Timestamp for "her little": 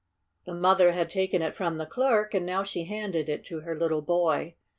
3.59-4.01